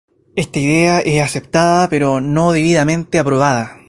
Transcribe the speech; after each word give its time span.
Esta 0.35 0.57
idea 0.57 0.99
es 1.01 1.21
aceptada, 1.21 1.87
pero 1.87 2.21
no 2.21 2.53
debidamente 2.53 3.23
probada. 3.23 3.77